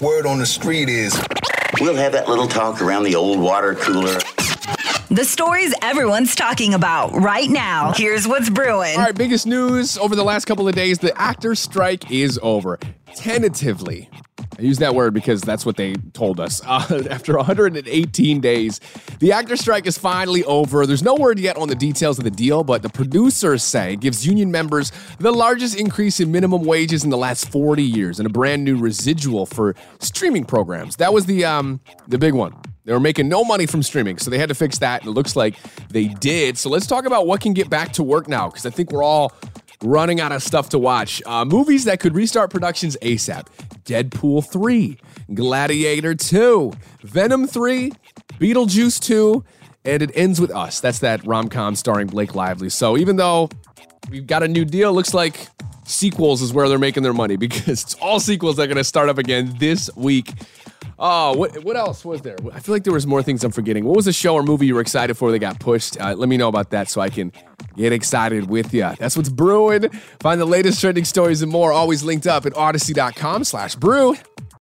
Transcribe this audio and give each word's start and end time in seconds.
Word 0.00 0.26
on 0.26 0.38
the 0.38 0.46
street 0.46 0.88
is 0.88 1.20
We'll 1.80 1.96
have 1.96 2.12
that 2.12 2.28
little 2.28 2.48
talk 2.48 2.82
around 2.82 3.04
the 3.04 3.14
old 3.14 3.38
water 3.38 3.74
cooler. 3.74 4.18
The 5.10 5.24
stories 5.24 5.74
everyone's 5.80 6.34
talking 6.34 6.74
about 6.74 7.14
right 7.14 7.48
now. 7.48 7.92
Here's 7.94 8.26
what's 8.26 8.50
brewing. 8.50 8.96
All 8.96 9.04
right, 9.04 9.14
biggest 9.14 9.46
news 9.46 9.96
over 9.96 10.16
the 10.16 10.24
last 10.24 10.46
couple 10.46 10.66
of 10.68 10.74
days 10.74 10.98
the 10.98 11.16
actor 11.20 11.54
strike 11.54 12.10
is 12.10 12.38
over. 12.42 12.78
Tentatively. 13.14 14.10
I 14.58 14.62
use 14.62 14.78
that 14.78 14.96
word 14.96 15.14
because 15.14 15.40
that's 15.40 15.64
what 15.64 15.76
they 15.76 15.94
told 16.12 16.40
us. 16.40 16.60
Uh, 16.78 17.02
after 17.10 17.36
118 17.36 18.40
days, 18.40 18.80
the 19.18 19.32
actor 19.32 19.56
strike 19.56 19.86
is 19.86 19.98
finally 19.98 20.44
over. 20.44 20.86
There's 20.86 21.02
no 21.02 21.14
word 21.14 21.38
yet 21.38 21.56
on 21.56 21.68
the 21.68 21.74
details 21.74 22.18
of 22.18 22.24
the 22.24 22.30
deal, 22.30 22.62
but 22.62 22.82
the 22.82 22.88
producers 22.88 23.64
say 23.64 23.94
it 23.94 24.00
gives 24.00 24.26
union 24.26 24.50
members 24.50 24.92
the 25.18 25.32
largest 25.32 25.76
increase 25.78 26.20
in 26.20 26.30
minimum 26.30 26.62
wages 26.62 27.04
in 27.04 27.10
the 27.10 27.16
last 27.16 27.50
40 27.50 27.82
years 27.82 28.20
and 28.20 28.26
a 28.26 28.30
brand 28.30 28.64
new 28.64 28.76
residual 28.76 29.44
for 29.46 29.74
streaming 29.98 30.44
programs. 30.44 30.96
That 30.96 31.12
was 31.12 31.26
the 31.26 31.44
um, 31.44 31.80
the 32.06 32.18
big 32.18 32.34
one. 32.34 32.54
They 32.84 32.92
were 32.92 33.00
making 33.00 33.28
no 33.28 33.44
money 33.44 33.66
from 33.66 33.82
streaming, 33.82 34.18
so 34.18 34.30
they 34.30 34.38
had 34.38 34.50
to 34.50 34.54
fix 34.54 34.78
that, 34.78 35.02
and 35.02 35.10
it 35.10 35.12
looks 35.12 35.34
like 35.34 35.56
they 35.88 36.08
did. 36.08 36.58
So 36.58 36.70
let's 36.70 36.86
talk 36.86 37.06
about 37.06 37.26
what 37.26 37.40
can 37.40 37.54
get 37.54 37.68
back 37.68 37.92
to 37.94 38.02
work 38.02 38.28
now, 38.28 38.48
because 38.48 38.66
I 38.66 38.70
think 38.70 38.92
we're 38.92 39.02
all 39.02 39.32
running 39.82 40.20
out 40.20 40.32
of 40.32 40.42
stuff 40.42 40.70
to 40.70 40.78
watch. 40.78 41.22
Uh, 41.26 41.44
movies 41.44 41.84
that 41.84 42.00
could 42.00 42.14
restart 42.14 42.50
productions 42.50 42.96
ASAP 43.02 43.46
Deadpool 43.88 44.46
3, 44.46 44.98
Gladiator 45.32 46.14
2, 46.14 46.72
Venom 47.04 47.46
3, 47.46 47.90
Beetlejuice 48.38 49.00
2, 49.00 49.42
and 49.86 50.02
it 50.02 50.10
ends 50.14 50.38
with 50.38 50.50
Us. 50.50 50.80
That's 50.80 50.98
that 50.98 51.26
rom 51.26 51.48
com 51.48 51.74
starring 51.74 52.06
Blake 52.06 52.34
Lively. 52.34 52.68
So 52.68 52.98
even 52.98 53.16
though 53.16 53.48
we've 54.10 54.26
got 54.26 54.42
a 54.42 54.48
new 54.48 54.66
deal, 54.66 54.92
looks 54.92 55.14
like 55.14 55.48
sequels 55.86 56.42
is 56.42 56.52
where 56.52 56.68
they're 56.68 56.78
making 56.78 57.02
their 57.02 57.14
money 57.14 57.36
because 57.46 57.66
it's 57.82 57.94
all 57.94 58.20
sequels 58.20 58.56
that 58.56 58.64
are 58.64 58.66
going 58.66 58.76
to 58.76 58.84
start 58.84 59.08
up 59.08 59.16
again 59.16 59.54
this 59.58 59.88
week. 59.96 60.34
Oh, 61.00 61.36
what, 61.36 61.62
what 61.64 61.76
else 61.76 62.04
was 62.04 62.22
there? 62.22 62.36
I 62.52 62.58
feel 62.60 62.74
like 62.74 62.82
there 62.84 62.92
was 62.92 63.06
more 63.06 63.22
things 63.22 63.44
I'm 63.44 63.52
forgetting. 63.52 63.84
What 63.84 63.96
was 63.96 64.06
a 64.08 64.12
show 64.12 64.34
or 64.34 64.42
movie 64.42 64.66
you 64.66 64.74
were 64.74 64.80
excited 64.80 65.16
for 65.16 65.30
that 65.30 65.38
got 65.38 65.60
pushed? 65.60 66.00
Uh, 66.00 66.14
let 66.14 66.28
me 66.28 66.36
know 66.36 66.48
about 66.48 66.70
that 66.70 66.88
so 66.90 67.00
I 67.00 67.08
can 67.08 67.32
get 67.76 67.92
excited 67.92 68.48
with 68.50 68.74
you. 68.74 68.90
That's 68.98 69.16
what's 69.16 69.28
brewing. 69.28 69.88
Find 70.20 70.40
the 70.40 70.46
latest 70.46 70.80
trending 70.80 71.04
stories 71.04 71.40
and 71.40 71.52
more 71.52 71.72
always 71.72 72.02
linked 72.02 72.26
up 72.26 72.46
at 72.46 72.56
odyssey.com 72.56 73.44
slash 73.44 73.76
brew. 73.76 74.16